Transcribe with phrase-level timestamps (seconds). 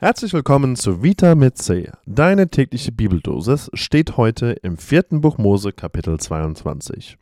[0.00, 1.90] Herzlich willkommen zu Vita mit C.
[2.06, 7.18] Deine tägliche Bibeldosis steht heute im vierten Buch Mose, Kapitel 22.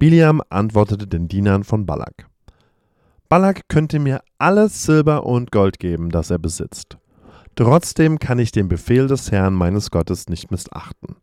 [0.00, 2.26] Biliam antwortete den Dienern von Balak.
[3.28, 6.98] Balak könnte mir alles Silber und Gold geben, das er besitzt.
[7.54, 11.14] Trotzdem kann ich den Befehl des Herrn meines Gottes nicht missachten.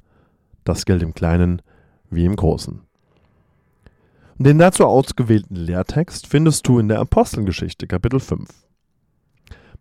[0.63, 1.61] Das gilt im Kleinen
[2.09, 2.79] wie im Großen.
[4.37, 8.64] Den dazu ausgewählten Lehrtext findest du in der Apostelgeschichte, Kapitel 5.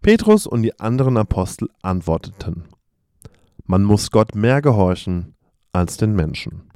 [0.04, 2.64] Petrus und die anderen Apostel antworteten,
[3.64, 5.34] man muss Gott mehr gehorchen
[5.72, 6.68] als den Menschen.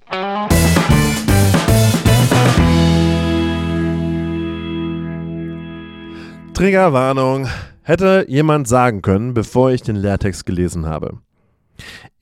[6.55, 7.49] Triggerwarnung.
[7.83, 11.19] Hätte jemand sagen können, bevor ich den Lehrtext gelesen habe.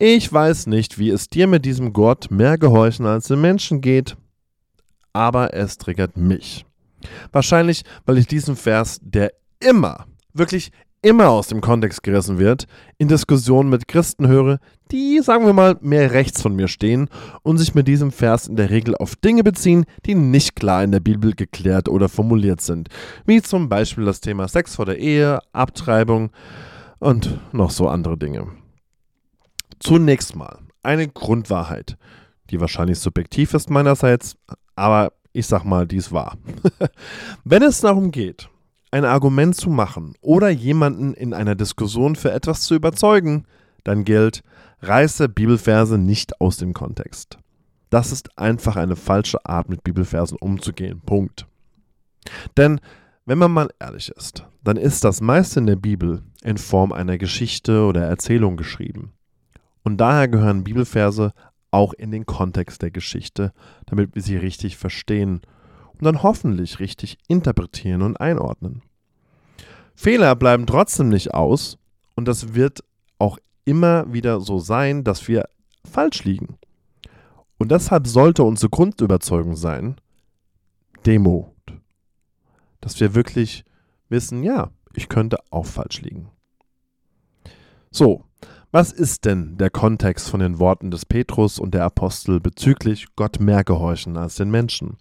[0.01, 4.17] Ich weiß nicht, wie es dir mit diesem Gott mehr gehorchen als den Menschen geht,
[5.13, 6.67] aber es triggert mich.
[7.31, 10.73] Wahrscheinlich, weil ich diesen Vers, der immer, wirklich
[11.03, 12.67] immer aus dem Kontext gerissen wird,
[12.99, 14.59] in Diskussionen mit Christen höre,
[14.91, 17.09] die, sagen wir mal, mehr rechts von mir stehen
[17.43, 20.93] und sich mit diesem Vers in der Regel auf Dinge beziehen, die nicht klar in
[20.93, 22.89] der Bibel geklärt oder formuliert sind,
[23.25, 26.31] wie zum Beispiel das Thema Sex vor der Ehe, Abtreibung
[26.99, 28.49] und noch so andere Dinge.
[29.79, 31.97] Zunächst mal eine Grundwahrheit,
[32.51, 34.37] die wahrscheinlich subjektiv ist meinerseits,
[34.77, 36.37] aber ich sag mal, dies wahr.
[37.45, 38.49] Wenn es darum geht,
[38.97, 43.45] ein Argument zu machen oder jemanden in einer Diskussion für etwas zu überzeugen,
[43.85, 44.43] dann gilt,
[44.81, 47.39] reiße Bibelverse nicht aus dem Kontext.
[47.91, 51.03] Das ist einfach eine falsche Art, mit Bibelversen umzugehen.
[51.05, 51.47] Punkt.
[52.57, 52.81] Denn,
[53.27, 57.19] wenn man mal ehrlich ist, dann ist das meiste in der Bibel in Form einer
[57.19, 59.13] Geschichte oder Erzählung geschrieben.
[59.83, 61.33] Und daher gehören Bibelverse
[61.71, 63.53] auch in den Kontext der Geschichte,
[63.85, 65.43] damit wir sie richtig verstehen
[65.99, 68.83] und dann hoffentlich richtig interpretieren und einordnen.
[69.95, 71.79] Fehler bleiben trotzdem nicht aus
[72.15, 72.85] und das wird
[73.19, 75.49] auch immer wieder so sein, dass wir
[75.91, 76.59] falsch liegen.
[77.59, 79.97] Und deshalb sollte unsere Grundüberzeugung sein,
[81.07, 81.47] Demut.
[82.81, 83.65] Dass wir wirklich
[84.09, 86.31] wissen, ja, ich könnte auch falsch liegen.
[87.91, 88.25] So,
[88.71, 93.41] was ist denn der Kontext von den Worten des Petrus und der Apostel bezüglich Gott
[93.41, 94.99] mehr gehorchen als den Menschen?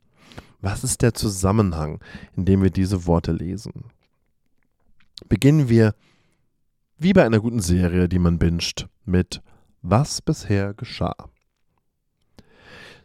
[0.65, 1.99] Was ist der Zusammenhang,
[2.35, 3.83] in dem wir diese Worte lesen?
[5.29, 5.93] Beginnen wir,
[6.97, 9.43] wie bei einer guten Serie, die man binscht, mit
[9.83, 11.29] Was bisher geschah.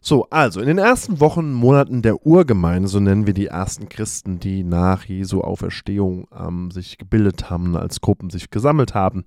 [0.01, 4.41] So, also in den ersten Wochen, Monaten der Urgemeinde, so nennen wir die ersten Christen,
[4.41, 9.27] die nach Jesu Auferstehung ähm, sich gebildet haben, als Gruppen sich gesammelt haben.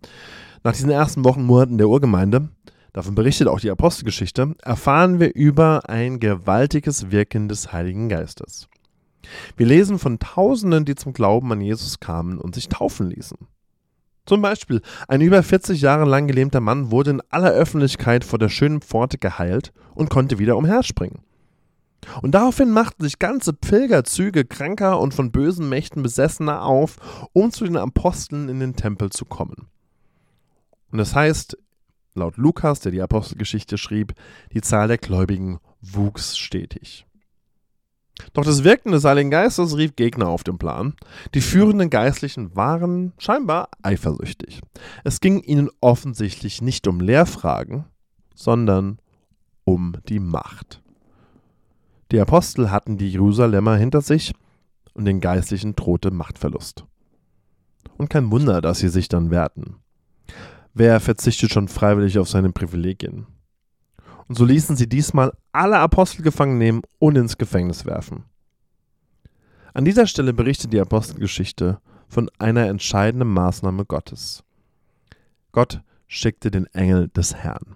[0.64, 2.50] Nach diesen ersten Wochen, Monaten der Urgemeinde
[2.94, 8.70] davon berichtet auch die Apostelgeschichte, erfahren wir über ein gewaltiges Wirken des Heiligen Geistes.
[9.58, 13.38] Wir lesen von Tausenden, die zum Glauben an Jesus kamen und sich taufen ließen.
[14.26, 18.50] Zum Beispiel, ein über 40 Jahre lang gelähmter Mann wurde in aller Öffentlichkeit vor der
[18.50, 21.20] schönen Pforte geheilt und konnte wieder umherspringen.
[22.22, 26.98] Und daraufhin machten sich ganze Pilgerzüge kranker und von bösen Mächten besessener auf,
[27.34, 29.68] um zu den Aposteln in den Tempel zu kommen.
[30.92, 31.58] Und das heißt
[32.16, 34.14] Laut Lukas, der die Apostelgeschichte schrieb,
[34.54, 37.06] die Zahl der Gläubigen wuchs stetig.
[38.34, 40.94] Doch das Wirken des Heiligen Geistes rief Gegner auf den Plan.
[41.34, 44.62] Die führenden Geistlichen waren scheinbar eifersüchtig.
[45.04, 47.86] Es ging ihnen offensichtlich nicht um Lehrfragen,
[48.36, 49.00] sondern
[49.64, 50.82] um die Macht.
[52.12, 54.34] Die Apostel hatten die Jerusalemer hinter sich
[54.94, 56.86] und den Geistlichen drohte Machtverlust.
[57.98, 59.78] Und kein Wunder, dass sie sich dann wehrten.
[60.76, 63.28] Wer verzichtet schon freiwillig auf seine Privilegien?
[64.28, 68.24] Und so ließen sie diesmal alle Apostel gefangen nehmen und ins Gefängnis werfen.
[69.76, 74.44] An dieser Stelle berichtet die Apostelgeschichte von einer entscheidenden Maßnahme Gottes.
[75.52, 77.76] Gott schickte den Engel des Herrn.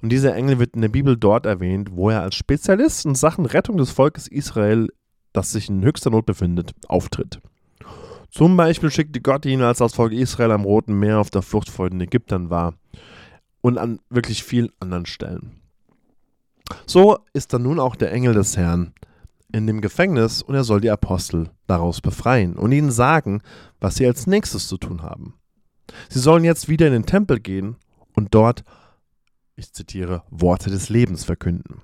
[0.00, 3.46] Und dieser Engel wird in der Bibel dort erwähnt, wo er als Spezialist in Sachen
[3.46, 4.88] Rettung des Volkes Israel,
[5.32, 7.40] das sich in höchster Not befindet, auftritt.
[8.32, 11.68] Zum Beispiel schickte Gott ihn, als das Volk Israel am Roten Meer auf der Flucht
[11.68, 12.74] vor den Ägyptern war.
[13.60, 15.60] Und an wirklich vielen anderen Stellen.
[16.86, 18.94] So ist dann nun auch der Engel des Herrn
[19.52, 23.42] in dem Gefängnis und er soll die Apostel daraus befreien und ihnen sagen,
[23.80, 25.34] was sie als nächstes zu tun haben.
[26.08, 27.76] Sie sollen jetzt wieder in den Tempel gehen
[28.14, 28.64] und dort,
[29.56, 31.82] ich zitiere, Worte des Lebens verkünden.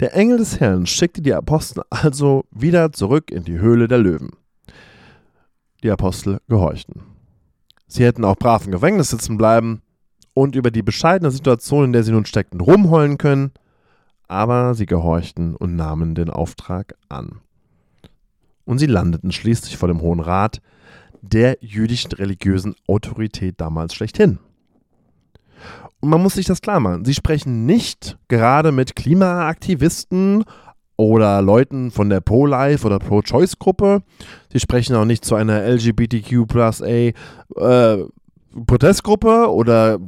[0.00, 4.30] Der Engel des Herrn schickte die Apostel also wieder zurück in die Höhle der Löwen.
[5.84, 7.02] Die Apostel gehorchten.
[7.86, 9.82] Sie hätten auch brav im Gefängnis sitzen bleiben
[10.32, 13.52] und über die bescheidene Situation, in der sie nun steckten, rumheulen können,
[14.26, 17.40] aber sie gehorchten und nahmen den Auftrag an.
[18.64, 20.62] Und sie landeten schließlich vor dem Hohen Rat,
[21.20, 24.38] der jüdischen religiösen Autorität damals schlechthin.
[26.00, 27.04] Und man muss sich das klar machen.
[27.04, 30.44] Sie sprechen nicht gerade mit Klimaaktivisten
[30.96, 34.02] oder Leuten von der Pro-Life oder Pro-Choice-Gruppe.
[34.52, 38.04] Sie sprechen auch nicht zu einer LGBTQ plus A äh,
[38.66, 39.98] Protestgruppe oder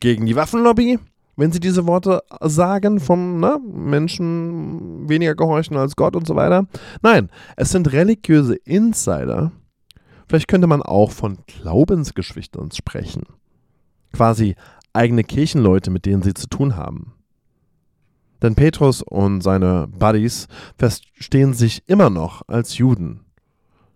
[0.00, 0.98] gegen die Waffenlobby,
[1.36, 6.66] wenn sie diese Worte sagen von ne, Menschen weniger gehorchen als Gott und so weiter.
[7.02, 9.52] Nein, es sind religiöse Insider.
[10.28, 13.24] Vielleicht könnte man auch von Glaubensgeschwistern sprechen.
[14.12, 14.54] Quasi
[14.92, 17.14] eigene Kirchenleute, mit denen sie zu tun haben.
[18.42, 20.46] Denn Petrus und seine Buddies
[20.76, 23.20] verstehen sich immer noch als Juden,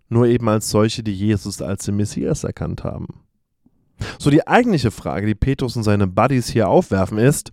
[0.09, 3.23] nur eben als solche, die Jesus als den Messias erkannt haben.
[4.19, 7.51] So die eigentliche Frage, die Petrus und seine Buddies hier aufwerfen, ist,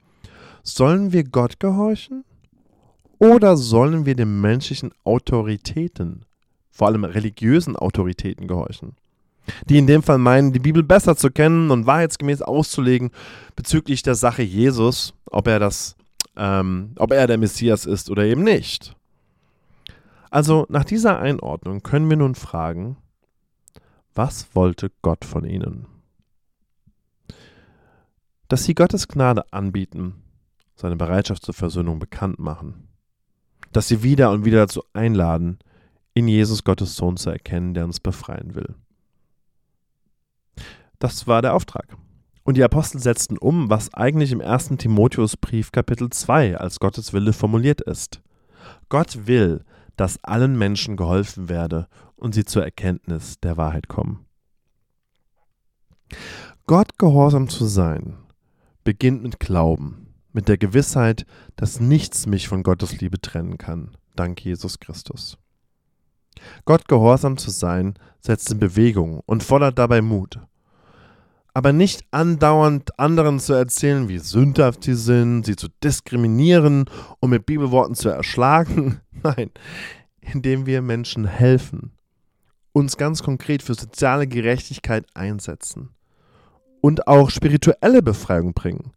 [0.63, 2.25] sollen wir Gott gehorchen
[3.19, 6.25] oder sollen wir den menschlichen Autoritäten,
[6.71, 8.97] vor allem religiösen Autoritäten gehorchen?
[9.69, 13.11] Die in dem Fall meinen, die Bibel besser zu kennen und wahrheitsgemäß auszulegen
[13.57, 15.97] bezüglich der Sache Jesus, ob er das
[16.37, 18.97] ähm, ob er der Messias ist oder eben nicht.
[20.31, 22.97] Also nach dieser Einordnung können wir nun fragen,
[24.15, 25.87] was wollte Gott von ihnen?
[28.49, 30.23] Dass sie Gottes Gnade anbieten,
[30.75, 32.89] seine Bereitschaft zur Versöhnung bekannt machen,
[33.73, 35.59] dass sie wieder und wieder dazu einladen,
[36.15, 38.75] in Jesus Gottes Sohn zu erkennen, der uns befreien will.
[40.99, 41.97] Das war der Auftrag.
[42.51, 44.71] Und die Apostel setzten um, was eigentlich im 1.
[44.79, 48.23] Timotheusbrief Kapitel 2 als Gottes Wille formuliert ist.
[48.89, 49.65] Gott will,
[49.95, 51.87] dass allen Menschen geholfen werde
[52.17, 54.27] und sie zur Erkenntnis der Wahrheit kommen.
[56.67, 58.17] Gott gehorsam zu sein,
[58.83, 64.45] beginnt mit Glauben, mit der Gewissheit, dass nichts mich von Gottes Liebe trennen kann, dank
[64.45, 65.39] Jesus Christus.
[66.65, 70.41] Gott gehorsam zu sein, setzt in Bewegung und fordert dabei Mut
[71.55, 76.85] aber nicht andauernd anderen zu erzählen, wie sündhaft sie sind, sie zu diskriminieren
[77.19, 79.01] und mit Bibelworten zu erschlagen.
[79.23, 79.51] Nein,
[80.21, 81.93] indem wir Menschen helfen,
[82.73, 85.91] uns ganz konkret für soziale Gerechtigkeit einsetzen
[86.81, 88.93] und auch spirituelle Befreiung bringen,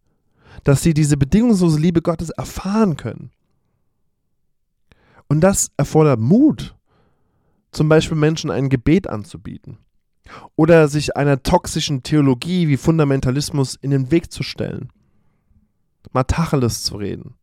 [0.64, 3.32] dass sie diese bedingungslose Liebe Gottes erfahren können.
[5.28, 6.76] Und das erfordert Mut,
[7.72, 9.80] zum Beispiel Menschen ein Gebet anzubieten
[10.56, 14.90] oder sich einer toxischen Theologie wie Fundamentalismus in den Weg zu stellen.
[16.12, 17.36] Mal Tacheles zu reden.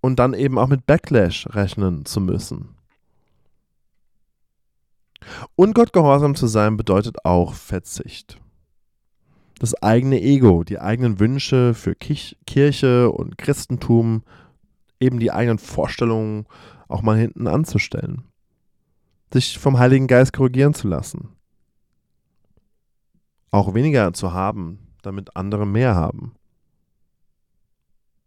[0.00, 2.70] Und dann eben auch mit Backlash rechnen zu müssen.
[5.56, 8.38] Und Gott gehorsam zu sein bedeutet auch Verzicht.
[9.58, 14.22] Das eigene Ego, die eigenen Wünsche für Kirche und Christentum,
[15.00, 16.46] eben die eigenen Vorstellungen
[16.88, 18.24] auch mal hinten anzustellen.
[19.32, 21.33] Sich vom Heiligen Geist korrigieren zu lassen
[23.54, 26.34] auch weniger zu haben, damit andere mehr haben.